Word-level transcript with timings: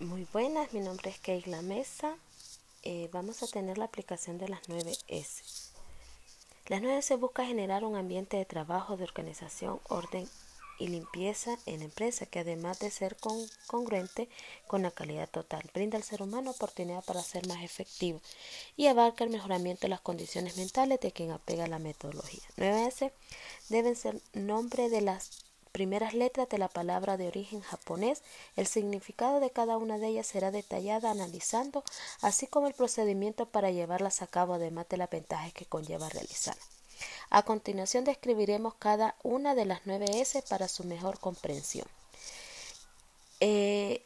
Muy 0.00 0.28
buenas, 0.32 0.72
mi 0.72 0.78
nombre 0.78 1.10
es 1.10 1.18
Keila 1.18 1.60
Mesa. 1.60 2.14
Eh, 2.84 3.10
vamos 3.12 3.42
a 3.42 3.48
tener 3.48 3.78
la 3.78 3.86
aplicación 3.86 4.38
de 4.38 4.48
las 4.48 4.68
9S. 4.68 5.72
Las 6.68 6.82
9S 6.82 7.18
busca 7.18 7.44
generar 7.44 7.82
un 7.82 7.96
ambiente 7.96 8.36
de 8.36 8.44
trabajo, 8.44 8.96
de 8.96 9.02
organización, 9.02 9.80
orden 9.88 10.28
y 10.78 10.86
limpieza 10.86 11.58
en 11.66 11.80
la 11.80 11.86
empresa 11.86 12.26
que 12.26 12.38
además 12.38 12.78
de 12.78 12.92
ser 12.92 13.16
congruente 13.66 14.28
con 14.68 14.82
la 14.82 14.92
calidad 14.92 15.28
total, 15.28 15.68
brinda 15.74 15.96
al 15.96 16.04
ser 16.04 16.22
humano 16.22 16.52
oportunidad 16.52 17.04
para 17.04 17.20
ser 17.20 17.48
más 17.48 17.64
efectivo 17.64 18.20
y 18.76 18.86
abarca 18.86 19.24
el 19.24 19.30
mejoramiento 19.30 19.82
de 19.82 19.88
las 19.88 20.00
condiciones 20.00 20.56
mentales 20.56 21.00
de 21.00 21.10
quien 21.10 21.32
apega 21.32 21.66
la 21.66 21.80
metodología. 21.80 22.44
9S 22.56 23.10
deben 23.68 23.96
ser 23.96 24.20
nombre 24.32 24.90
de 24.90 25.00
las 25.00 25.47
primeras 25.68 26.14
letras 26.14 26.48
de 26.48 26.58
la 26.58 26.68
palabra 26.68 27.16
de 27.16 27.28
origen 27.28 27.60
japonés, 27.60 28.22
el 28.56 28.66
significado 28.66 29.40
de 29.40 29.50
cada 29.50 29.76
una 29.76 29.98
de 29.98 30.08
ellas 30.08 30.26
será 30.26 30.50
detallada 30.50 31.10
analizando, 31.10 31.84
así 32.20 32.46
como 32.46 32.66
el 32.66 32.74
procedimiento 32.74 33.46
para 33.46 33.70
llevarlas 33.70 34.22
a 34.22 34.26
cabo, 34.26 34.54
además 34.54 34.88
de 34.88 34.96
las 34.96 35.10
ventajas 35.10 35.52
que 35.52 35.66
conlleva 35.66 36.08
realizarlas. 36.08 36.66
A 37.30 37.42
continuación 37.42 38.04
describiremos 38.04 38.74
cada 38.74 39.14
una 39.22 39.54
de 39.54 39.66
las 39.66 39.82
nueve 39.84 40.06
S 40.20 40.42
para 40.48 40.66
su 40.68 40.84
mejor 40.84 41.18
comprensión. 41.20 41.86
Eh, 43.40 44.04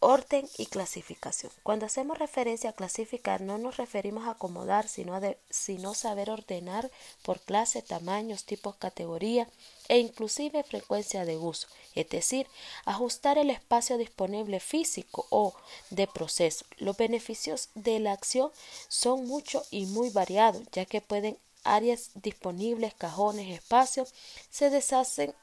Orden 0.00 0.48
y 0.56 0.66
clasificación. 0.66 1.50
Cuando 1.64 1.86
hacemos 1.86 2.18
referencia 2.18 2.70
a 2.70 2.72
clasificar 2.72 3.40
no 3.40 3.58
nos 3.58 3.78
referimos 3.78 4.26
a 4.26 4.32
acomodar, 4.32 4.86
sino 4.86 5.14
a 5.14 5.20
sino 5.50 5.92
saber 5.94 6.30
ordenar 6.30 6.88
por 7.22 7.40
clase, 7.40 7.82
tamaños, 7.82 8.44
tipos, 8.44 8.76
categoría 8.76 9.48
e 9.88 9.98
inclusive 9.98 10.62
frecuencia 10.62 11.24
de 11.24 11.36
uso, 11.36 11.66
es 11.96 12.08
decir, 12.10 12.46
ajustar 12.84 13.38
el 13.38 13.50
espacio 13.50 13.98
disponible 13.98 14.60
físico 14.60 15.26
o 15.30 15.54
de 15.90 16.06
proceso. 16.06 16.64
Los 16.76 16.96
beneficios 16.96 17.70
de 17.74 17.98
la 17.98 18.12
acción 18.12 18.52
son 18.86 19.26
muchos 19.26 19.66
y 19.72 19.86
muy 19.86 20.10
variados, 20.10 20.62
ya 20.70 20.84
que 20.84 21.00
pueden 21.00 21.38
áreas 21.64 22.10
disponibles, 22.14 22.94
cajones, 22.94 23.50
espacios, 23.50 24.14
se 24.48 24.70
deshacen 24.70 25.34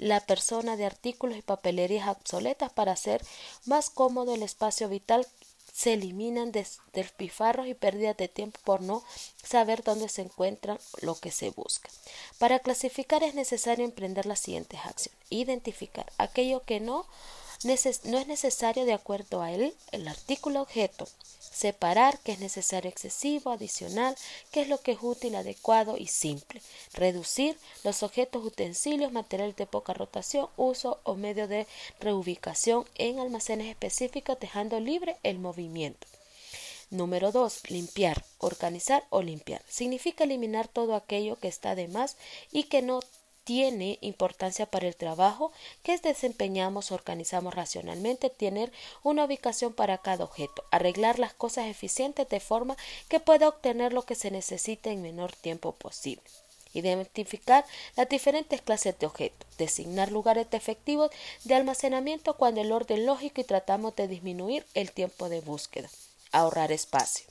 la 0.00 0.20
persona 0.20 0.76
de 0.76 0.86
artículos 0.86 1.36
y 1.36 1.42
papelerías 1.42 2.08
obsoletas 2.08 2.72
para 2.72 2.92
hacer 2.92 3.22
más 3.66 3.90
cómodo 3.90 4.34
el 4.34 4.42
espacio 4.42 4.88
vital 4.88 5.26
se 5.74 5.92
eliminan 5.92 6.52
despilfarros 6.52 7.66
y 7.66 7.74
pérdidas 7.74 8.16
de 8.16 8.28
tiempo 8.28 8.58
por 8.64 8.80
no 8.80 9.04
saber 9.42 9.84
dónde 9.84 10.08
se 10.08 10.22
encuentra 10.22 10.78
lo 11.02 11.16
que 11.16 11.30
se 11.30 11.50
busca. 11.50 11.90
Para 12.38 12.60
clasificar 12.60 13.22
es 13.22 13.34
necesario 13.34 13.84
emprender 13.84 14.24
las 14.24 14.40
siguientes 14.40 14.80
acciones. 14.82 15.20
Identificar 15.28 16.10
aquello 16.16 16.62
que 16.64 16.80
no, 16.80 17.06
no 17.62 17.72
es 17.72 18.26
necesario 18.26 18.86
de 18.86 18.94
acuerdo 18.94 19.42
a 19.42 19.52
él, 19.52 19.74
el 19.92 20.08
artículo 20.08 20.62
objeto 20.62 21.06
separar 21.50 22.18
qué 22.20 22.32
es 22.32 22.40
necesario 22.40 22.90
excesivo, 22.90 23.50
adicional, 23.50 24.16
qué 24.50 24.62
es 24.62 24.68
lo 24.68 24.78
que 24.78 24.92
es 24.92 24.98
útil, 25.02 25.34
adecuado 25.34 25.96
y 25.96 26.06
simple, 26.06 26.62
reducir 26.94 27.56
los 27.84 28.02
objetos, 28.02 28.44
utensilios, 28.44 29.12
materiales 29.12 29.56
de 29.56 29.66
poca 29.66 29.92
rotación, 29.92 30.48
uso 30.56 31.00
o 31.04 31.14
medio 31.14 31.48
de 31.48 31.66
reubicación 31.98 32.84
en 32.94 33.18
almacenes 33.18 33.68
específicos, 33.68 34.38
dejando 34.40 34.80
libre 34.80 35.16
el 35.22 35.38
movimiento. 35.38 36.06
Número 36.90 37.30
2. 37.30 37.70
Limpiar, 37.70 38.24
organizar 38.38 39.06
o 39.10 39.22
limpiar. 39.22 39.62
Significa 39.68 40.24
eliminar 40.24 40.66
todo 40.66 40.96
aquello 40.96 41.36
que 41.36 41.46
está 41.46 41.76
de 41.76 41.86
más 41.86 42.16
y 42.50 42.64
que 42.64 42.82
no 42.82 43.00
tiene 43.50 43.98
importancia 44.00 44.64
para 44.64 44.86
el 44.86 44.94
trabajo 44.94 45.50
que 45.82 45.98
desempeñamos, 45.98 46.92
organizamos 46.92 47.52
racionalmente, 47.52 48.30
tener 48.30 48.70
una 49.02 49.24
ubicación 49.24 49.72
para 49.72 49.98
cada 49.98 50.22
objeto, 50.22 50.62
arreglar 50.70 51.18
las 51.18 51.34
cosas 51.34 51.66
eficientes 51.66 52.28
de 52.28 52.38
forma 52.38 52.76
que 53.08 53.18
pueda 53.18 53.48
obtener 53.48 53.92
lo 53.92 54.02
que 54.02 54.14
se 54.14 54.30
necesita 54.30 54.90
en 54.90 55.02
menor 55.02 55.32
tiempo 55.34 55.72
posible. 55.72 56.22
Identificar 56.74 57.64
las 57.96 58.08
diferentes 58.08 58.62
clases 58.62 58.96
de 59.00 59.06
objetos, 59.06 59.48
designar 59.58 60.12
lugares 60.12 60.46
efectivos 60.52 61.10
de 61.42 61.56
almacenamiento 61.56 62.36
cuando 62.36 62.60
el 62.60 62.70
orden 62.70 63.04
lógico 63.04 63.40
y 63.40 63.44
tratamos 63.44 63.96
de 63.96 64.06
disminuir 64.06 64.64
el 64.74 64.92
tiempo 64.92 65.28
de 65.28 65.40
búsqueda, 65.40 65.90
ahorrar 66.30 66.70
espacio. 66.70 67.26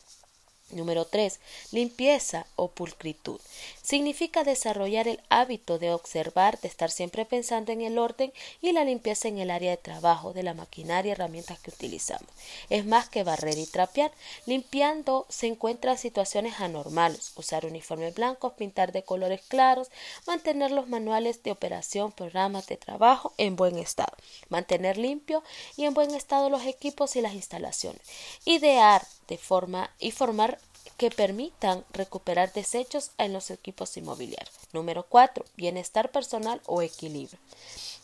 Número 0.71 1.05
3. 1.05 1.39
Limpieza 1.71 2.45
o 2.55 2.69
pulcritud. 2.69 3.39
Significa 3.81 4.43
desarrollar 4.43 5.07
el 5.07 5.19
hábito 5.29 5.79
de 5.79 5.91
observar, 5.91 6.59
de 6.59 6.67
estar 6.67 6.91
siempre 6.91 7.25
pensando 7.25 7.71
en 7.71 7.81
el 7.81 7.97
orden 7.97 8.31
y 8.61 8.71
la 8.71 8.83
limpieza 8.83 9.27
en 9.27 9.39
el 9.39 9.49
área 9.49 9.71
de 9.71 9.77
trabajo, 9.77 10.31
de 10.31 10.43
la 10.43 10.53
maquinaria 10.53 11.09
y 11.09 11.13
herramientas 11.13 11.59
que 11.59 11.71
utilizamos. 11.71 12.29
Es 12.69 12.85
más 12.85 13.09
que 13.09 13.23
barrer 13.23 13.57
y 13.57 13.65
trapear. 13.65 14.11
Limpiando 14.45 15.25
se 15.29 15.47
encuentran 15.47 15.97
situaciones 15.97 16.59
anormales. 16.59 17.33
Usar 17.35 17.65
uniformes 17.65 18.13
blancos, 18.13 18.53
pintar 18.53 18.91
de 18.91 19.03
colores 19.03 19.41
claros, 19.47 19.89
mantener 20.27 20.71
los 20.71 20.87
manuales 20.87 21.41
de 21.43 21.51
operación, 21.51 22.11
programas 22.11 22.67
de 22.67 22.77
trabajo 22.77 23.33
en 23.37 23.55
buen 23.55 23.77
estado. 23.77 24.15
Mantener 24.49 24.97
limpio 24.97 25.43
y 25.77 25.85
en 25.85 25.93
buen 25.93 26.13
estado 26.13 26.49
los 26.49 26.65
equipos 26.65 27.15
y 27.15 27.21
las 27.21 27.33
instalaciones. 27.33 28.01
Idear 28.45 29.01
de 29.29 29.37
forma 29.37 29.89
y 29.99 30.11
formar 30.11 30.59
que 30.97 31.11
permitan 31.11 31.85
recuperar 31.93 32.51
desechos 32.51 33.11
en 33.17 33.31
los 33.31 33.51
equipos 33.51 33.95
inmobiliarios. 33.95 34.53
Número 34.73 35.03
4. 35.03 35.45
Bienestar 35.55 36.11
personal 36.11 36.61
o 36.65 36.81
equilibrio. 36.81 37.39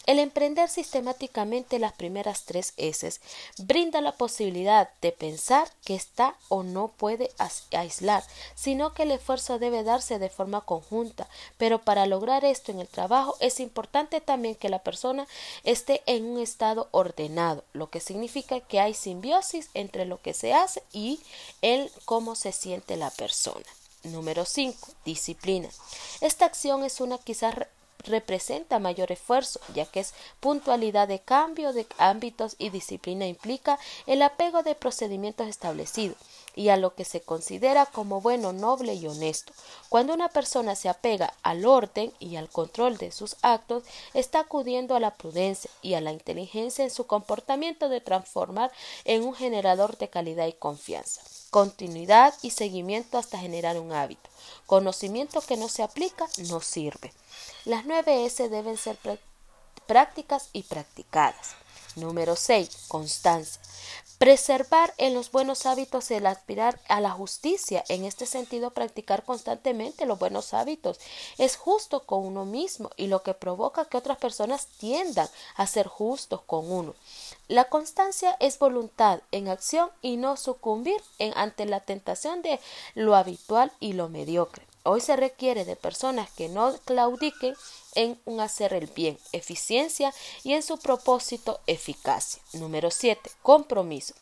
El 0.06 0.20
emprender 0.20 0.70
sistemáticamente 0.70 1.80
las 1.80 1.94
primeras 1.94 2.44
tres 2.44 2.74
S 2.78 3.20
brinda 3.58 4.02
la 4.02 4.12
posibilidad 4.12 4.90
de 5.02 5.12
pensar 5.12 5.68
que 5.84 5.96
está 5.96 6.36
o 6.48 6.64
no 6.64 6.90
puede 6.90 7.32
aislar, 7.72 8.24
sino 8.54 8.94
que 8.94 9.04
el 9.04 9.12
esfuerzo 9.12 9.58
debe 9.58 9.84
darse 9.84 10.20
de 10.20 10.30
forma 10.30 10.62
conjunta. 10.62 11.28
Pero 11.58 11.80
para 11.80 12.06
lograr 12.06 12.46
esto 12.46 12.72
en 12.72 12.80
el 12.80 12.88
trabajo 12.88 13.36
es 13.40 13.60
importante 13.60 14.22
también 14.22 14.56
que 14.56 14.70
la 14.70 14.80
persona 14.80 15.28
esté 15.64 16.04
en 16.06 16.26
un 16.26 16.40
estado 16.40 16.88
ordenado, 16.92 17.64
lo 17.74 17.90
que 17.90 18.00
significa 18.00 18.60
que 18.60 18.80
hay 18.80 18.94
simbiosis 18.94 19.70
entre 19.74 20.06
lo 20.06 20.22
que 20.22 20.34
se 20.34 20.54
hace 20.54 20.84
y 20.92 21.20
el 21.62 21.92
cómo 22.06 22.36
se 22.36 22.52
siente 22.52 22.96
la 22.96 23.10
persona. 23.10 23.66
Número 24.04 24.46
5. 24.46 24.88
Disciplina. 25.04 25.70
Esta 26.22 26.46
acción 26.46 26.84
es 26.84 27.02
una 27.02 27.18
quizás 27.18 27.56
representa 28.06 28.80
mayor 28.80 29.12
esfuerzo, 29.12 29.60
ya 29.74 29.86
que 29.86 30.00
es 30.00 30.14
puntualidad 30.40 31.08
de 31.08 31.20
cambio 31.20 31.74
de 31.74 31.88
ámbitos 31.98 32.56
y 32.58 32.70
disciplina 32.70 33.28
implica 33.28 33.80
el 34.08 34.22
apego 34.22 34.64
de 34.64 34.76
procedimientos 34.76 35.48
establecidos 35.48 36.18
y 36.56 36.70
a 36.70 36.78
lo 36.78 36.96
que 36.96 37.06
se 37.06 37.22
considera 37.22 37.86
como 37.86 38.22
bueno, 38.22 38.54
noble 38.54 38.94
y 38.94 39.06
honesto. 39.08 39.54
Cuando 39.90 40.14
una 40.14 40.30
persona 40.30 40.76
se 40.76 40.90
apega 40.90 41.34
al 41.44 41.66
orden 41.66 42.14
y 42.20 42.38
al 42.38 42.50
control 42.50 42.98
de 42.98 43.12
sus 43.12 43.36
actos, 43.42 43.84
está 44.14 44.40
acudiendo 44.40 44.96
a 44.96 45.00
la 45.00 45.16
prudencia 45.16 45.70
y 45.82 45.96
a 45.96 46.02
la 46.02 46.12
inteligencia 46.12 46.84
en 46.84 46.92
su 46.92 47.06
comportamiento 47.08 47.90
de 47.90 48.02
transformar 48.02 48.72
en 49.04 49.24
un 49.24 49.36
generador 49.36 49.98
de 49.98 50.10
calidad 50.10 50.48
y 50.48 50.54
confianza 50.54 51.22
continuidad 51.56 52.34
y 52.42 52.52
seguimiento 52.52 53.18
hasta 53.18 53.40
generar 53.40 53.80
un 53.80 53.94
hábito. 53.94 54.30
Conocimiento 54.66 55.40
que 55.40 55.56
no 55.56 55.70
se 55.70 55.84
aplica 55.84 56.28
no 56.50 56.60
sirve. 56.60 57.14
Las 57.64 57.86
nueve 57.86 58.26
S 58.26 58.50
deben 58.50 58.76
ser 58.76 58.98
prácticas 59.88 60.50
y 60.52 60.64
practicadas. 60.64 61.56
Número 61.96 62.36
6. 62.36 62.88
Constancia. 62.90 63.62
Preservar 64.18 64.94
en 64.98 65.14
los 65.14 65.30
buenos 65.30 65.66
hábitos 65.66 66.10
el 66.10 66.26
aspirar 66.26 66.80
a 66.88 67.02
la 67.02 67.12
justicia. 67.12 67.84
En 67.90 68.06
este 68.06 68.26
sentido, 68.26 68.72
practicar 68.72 69.24
constantemente 69.24 70.06
los 70.06 70.18
buenos 70.18 70.54
hábitos 70.54 71.00
es 71.38 71.58
justo 71.58 72.06
con 72.06 72.26
uno 72.26 72.46
mismo 72.46 72.92
y 72.96 73.08
lo 73.08 73.24
que 73.24 73.34
provoca 73.34 73.84
que 73.84 73.98
otras 73.98 74.18
personas 74.18 74.68
tiendan 74.80 75.28
a 75.56 75.68
ser 75.68 75.88
justos 75.88 76.42
con 76.42 76.72
uno. 76.72 76.96
La 77.50 77.66
constancia 77.66 78.38
es 78.40 78.58
voluntad 78.58 79.20
en 79.34 79.50
acción 79.50 79.90
y 80.02 80.16
no 80.16 80.38
sucumbir 80.38 81.02
ante 81.36 81.66
la 81.66 81.82
tentación 81.82 82.42
de 82.42 82.62
lo 82.94 83.16
habitual 83.18 83.74
y 83.82 83.94
lo 83.94 84.08
mediocre. 84.08 84.66
Hoy 84.84 85.02
se 85.02 85.16
requiere 85.16 85.66
de 85.66 85.76
personas 85.76 86.32
que 86.32 86.48
no 86.48 86.74
claudiquen 86.86 87.56
en 87.96 88.20
un 88.26 88.40
hacer 88.40 88.74
el 88.74 88.88
bien, 88.88 89.18
eficiencia 89.32 90.14
y 90.44 90.54
en 90.54 90.64
su 90.64 90.78
propósito 90.78 91.60
eficacia. 91.68 92.42
Número 92.54 92.92
7. 92.92 93.32
Compromiso. 93.42 94.14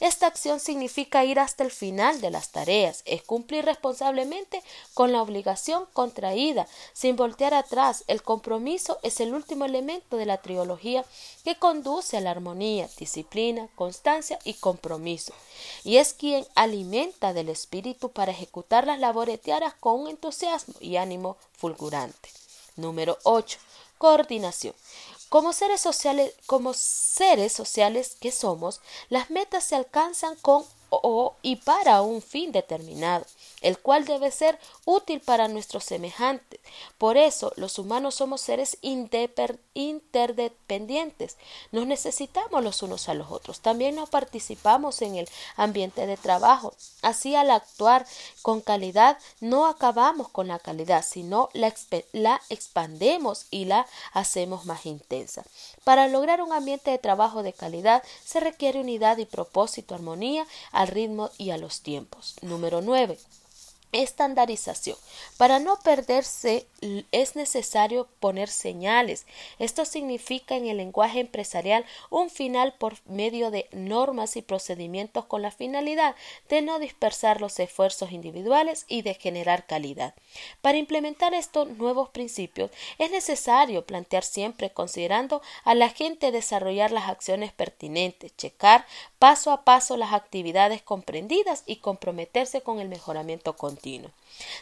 Esta 0.00 0.26
acción 0.26 0.58
significa 0.58 1.24
ir 1.24 1.38
hasta 1.38 1.62
el 1.62 1.70
final 1.70 2.20
de 2.20 2.30
las 2.30 2.50
tareas, 2.50 3.02
es 3.04 3.22
cumplir 3.22 3.64
responsablemente 3.64 4.62
con 4.94 5.12
la 5.12 5.22
obligación 5.22 5.86
contraída, 5.92 6.66
sin 6.92 7.14
voltear 7.14 7.54
atrás. 7.54 8.02
El 8.08 8.22
compromiso 8.22 8.98
es 9.02 9.20
el 9.20 9.32
último 9.32 9.64
elemento 9.64 10.16
de 10.16 10.26
la 10.26 10.38
trilogía 10.38 11.04
que 11.44 11.56
conduce 11.56 12.16
a 12.16 12.20
la 12.20 12.32
armonía, 12.32 12.88
disciplina, 12.98 13.68
constancia 13.76 14.38
y 14.44 14.54
compromiso, 14.54 15.32
y 15.84 15.98
es 15.98 16.14
quien 16.14 16.46
alimenta 16.56 17.32
del 17.32 17.48
espíritu 17.48 18.10
para 18.10 18.32
ejecutar 18.32 18.86
las 18.86 18.98
labores 18.98 19.40
diarias 19.42 19.74
con 19.78 20.00
un 20.00 20.08
entusiasmo 20.08 20.74
y 20.80 20.96
ánimo 20.96 21.36
fulgurante. 21.52 22.30
Número 22.80 23.18
8. 23.24 23.58
Coordinación. 23.98 24.74
Como 25.28 25.52
seres 25.52 25.80
sociales, 25.80 26.34
como 26.46 26.74
seres 26.74 27.52
sociales 27.52 28.16
que 28.20 28.32
somos, 28.32 28.80
las 29.08 29.30
metas 29.30 29.64
se 29.64 29.76
alcanzan 29.76 30.34
con 30.36 30.64
o 30.90 31.36
y 31.42 31.56
para 31.56 32.02
un 32.02 32.20
fin 32.22 32.52
determinado 32.52 33.24
el 33.60 33.78
cual 33.78 34.04
debe 34.04 34.30
ser 34.30 34.58
útil 34.84 35.20
para 35.20 35.48
nuestros 35.48 35.84
semejantes. 35.84 36.60
Por 36.98 37.16
eso 37.16 37.52
los 37.56 37.78
humanos 37.78 38.16
somos 38.16 38.40
seres 38.40 38.78
interdependientes. 39.74 41.36
Nos 41.72 41.86
necesitamos 41.86 42.64
los 42.64 42.82
unos 42.82 43.08
a 43.08 43.14
los 43.14 43.30
otros. 43.30 43.60
También 43.60 43.94
nos 43.94 44.10
participamos 44.10 45.00
en 45.02 45.16
el 45.16 45.28
ambiente 45.56 46.06
de 46.06 46.16
trabajo. 46.16 46.74
Así 47.02 47.34
al 47.34 47.50
actuar 47.50 48.06
con 48.42 48.60
calidad 48.60 49.18
no 49.40 49.66
acabamos 49.66 50.28
con 50.28 50.48
la 50.48 50.58
calidad, 50.58 51.04
sino 51.06 51.50
la, 51.52 51.74
la 52.12 52.40
expandemos 52.48 53.46
y 53.50 53.66
la 53.66 53.86
hacemos 54.12 54.64
más 54.64 54.86
intensa. 54.86 55.44
Para 55.84 56.08
lograr 56.08 56.42
un 56.42 56.52
ambiente 56.52 56.90
de 56.90 56.98
trabajo 56.98 57.42
de 57.42 57.52
calidad 57.52 58.02
se 58.24 58.40
requiere 58.40 58.80
unidad 58.80 59.18
y 59.18 59.26
propósito, 59.26 59.94
armonía 59.94 60.46
al 60.80 60.88
ritmo 60.88 61.30
y 61.36 61.50
a 61.50 61.58
los 61.58 61.82
tiempos. 61.82 62.36
Número 62.40 62.80
9. 62.80 63.18
Estandarización. 63.92 64.96
Para 65.36 65.58
no 65.58 65.76
perderse 65.80 66.66
es 67.10 67.34
necesario 67.34 68.06
poner 68.20 68.48
señales. 68.48 69.26
Esto 69.58 69.84
significa 69.84 70.54
en 70.54 70.66
el 70.66 70.76
lenguaje 70.76 71.18
empresarial 71.18 71.84
un 72.08 72.30
final 72.30 72.74
por 72.78 72.94
medio 73.06 73.50
de 73.50 73.68
normas 73.72 74.36
y 74.36 74.42
procedimientos 74.42 75.26
con 75.26 75.42
la 75.42 75.50
finalidad 75.50 76.14
de 76.48 76.62
no 76.62 76.78
dispersar 76.78 77.40
los 77.40 77.58
esfuerzos 77.58 78.12
individuales 78.12 78.84
y 78.86 79.02
de 79.02 79.14
generar 79.14 79.66
calidad. 79.66 80.14
Para 80.60 80.78
implementar 80.78 81.34
estos 81.34 81.68
nuevos 81.70 82.10
principios 82.10 82.70
es 82.98 83.10
necesario 83.10 83.84
plantear 83.84 84.22
siempre 84.22 84.70
considerando 84.70 85.42
a 85.64 85.74
la 85.74 85.88
gente 85.88 86.30
desarrollar 86.30 86.92
las 86.92 87.08
acciones 87.08 87.52
pertinentes, 87.52 88.36
checar 88.36 88.86
paso 89.18 89.50
a 89.50 89.64
paso 89.64 89.96
las 89.96 90.12
actividades 90.12 90.80
comprendidas 90.82 91.64
y 91.66 91.76
comprometerse 91.76 92.60
con 92.60 92.78
el 92.78 92.88
mejoramiento 92.88 93.56
continuo. 93.56 93.79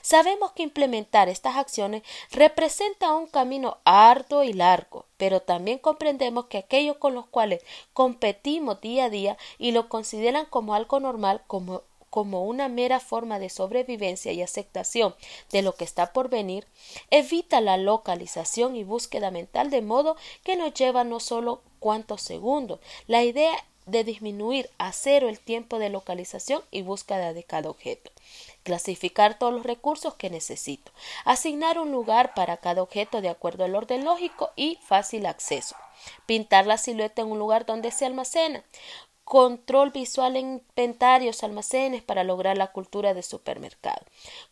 Sabemos 0.02 0.52
que 0.52 0.62
implementar 0.62 1.28
estas 1.28 1.56
acciones 1.56 2.02
representa 2.30 3.14
un 3.14 3.26
camino 3.26 3.78
arduo 3.84 4.42
y 4.42 4.52
largo, 4.52 5.04
pero 5.16 5.40
también 5.40 5.78
comprendemos 5.78 6.46
que 6.46 6.58
aquellos 6.58 6.96
con 6.96 7.14
los 7.14 7.26
cuales 7.26 7.62
competimos 7.92 8.80
día 8.80 9.04
a 9.04 9.10
día 9.10 9.38
y 9.58 9.72
lo 9.72 9.88
consideran 9.88 10.46
como 10.46 10.74
algo 10.74 11.00
normal, 11.00 11.42
como 11.46 11.82
como 12.10 12.44
una 12.44 12.68
mera 12.68 13.00
forma 13.00 13.38
de 13.38 13.50
sobrevivencia 13.50 14.32
y 14.32 14.42
aceptación 14.42 15.14
de 15.50 15.60
lo 15.60 15.74
que 15.74 15.84
está 15.84 16.12
por 16.12 16.30
venir, 16.30 16.66
evita 17.10 17.60
la 17.60 17.76
localización 17.76 18.76
y 18.76 18.82
búsqueda 18.84 19.30
mental 19.30 19.70
de 19.70 19.82
modo 19.82 20.16
que 20.42 20.56
nos 20.56 20.72
lleva 20.74 21.04
no 21.04 21.20
solo 21.20 21.62
cuantos 21.78 22.22
segundos. 22.22 22.80
La 23.06 23.22
idea 23.24 23.52
de 23.88 24.04
disminuir 24.04 24.70
a 24.78 24.92
cero 24.92 25.28
el 25.28 25.40
tiempo 25.40 25.78
de 25.78 25.88
localización 25.88 26.62
y 26.70 26.82
búsqueda 26.82 27.32
de 27.32 27.44
cada 27.44 27.70
objeto. 27.70 28.10
Clasificar 28.62 29.38
todos 29.38 29.52
los 29.52 29.64
recursos 29.64 30.14
que 30.14 30.30
necesito. 30.30 30.92
Asignar 31.24 31.78
un 31.78 31.90
lugar 31.90 32.34
para 32.34 32.58
cada 32.58 32.82
objeto 32.82 33.20
de 33.20 33.28
acuerdo 33.28 33.64
al 33.64 33.74
orden 33.74 34.04
lógico 34.04 34.50
y 34.56 34.78
fácil 34.82 35.26
acceso. 35.26 35.76
Pintar 36.26 36.66
la 36.66 36.78
silueta 36.78 37.22
en 37.22 37.30
un 37.30 37.38
lugar 37.38 37.66
donde 37.66 37.90
se 37.90 38.04
almacena. 38.04 38.62
Control 39.24 39.90
visual 39.90 40.36
en 40.36 40.62
inventarios, 40.76 41.42
almacenes 41.42 42.02
para 42.02 42.24
lograr 42.24 42.56
la 42.56 42.68
cultura 42.68 43.12
de 43.12 43.22
supermercado. 43.22 44.00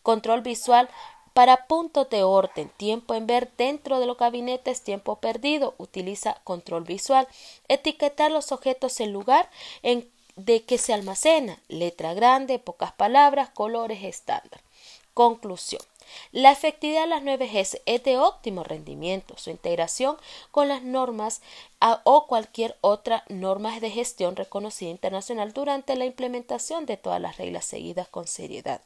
Control 0.03 0.41
visual 0.41 0.89
para 1.37 1.67
puntos 1.67 2.09
de 2.09 2.23
orden, 2.23 2.71
tiempo 2.77 3.13
en 3.13 3.27
ver 3.27 3.51
dentro 3.59 3.99
de 3.99 4.07
los 4.07 4.17
gabinetes, 4.17 4.81
tiempo 4.81 5.17
perdido, 5.17 5.75
utiliza 5.77 6.41
control 6.43 6.83
visual. 6.83 7.27
Etiquetar 7.67 8.31
los 8.31 8.51
objetos 8.51 8.99
en 9.01 9.13
lugar 9.13 9.47
en 9.83 10.09
de 10.35 10.63
que 10.63 10.79
se 10.79 10.95
almacena, 10.95 11.59
letra 11.67 12.15
grande, 12.15 12.57
pocas 12.57 12.91
palabras, 12.91 13.51
colores 13.51 14.03
estándar. 14.03 14.61
Conclusión. 15.13 15.83
La 16.31 16.51
efectividad 16.51 17.01
de 17.01 17.07
las 17.07 17.23
9G 17.23 17.81
es 17.85 18.03
de 18.03 18.17
óptimo 18.17 18.63
rendimiento. 18.63 19.37
Su 19.37 19.49
integración 19.49 20.17
con 20.51 20.67
las 20.67 20.83
normas 20.83 21.41
o 22.03 22.25
cualquier 22.27 22.75
otra 22.81 23.23
norma 23.29 23.79
de 23.79 23.91
gestión 23.91 24.35
reconocida 24.35 24.89
internacional 24.89 25.53
durante 25.53 25.95
la 25.95 26.05
implementación 26.05 26.85
de 26.85 26.97
todas 26.97 27.21
las 27.21 27.37
reglas 27.37 27.65
seguidas 27.65 28.07
con 28.07 28.27
seriedad 28.27 28.81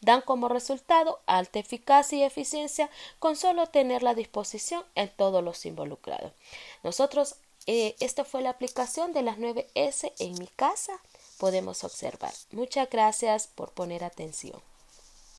dan 0.00 0.20
como 0.20 0.48
resultado 0.48 1.20
alta 1.26 1.58
eficacia 1.58 2.18
y 2.18 2.22
eficiencia 2.22 2.90
con 3.18 3.36
solo 3.36 3.66
tener 3.66 4.02
la 4.02 4.14
disposición 4.14 4.84
en 4.94 5.08
todos 5.08 5.42
los 5.42 5.64
involucrados. 5.66 6.32
Nosotros, 6.82 7.36
eh, 7.66 7.96
esta 8.00 8.24
fue 8.24 8.42
la 8.42 8.50
aplicación 8.50 9.12
de 9.12 9.22
las 9.22 9.38
9S 9.38 10.12
en 10.18 10.38
mi 10.38 10.46
casa, 10.46 10.92
podemos 11.38 11.84
observar. 11.84 12.32
Muchas 12.52 12.88
gracias 12.90 13.48
por 13.48 13.70
poner 13.72 14.04
atención. 14.04 14.60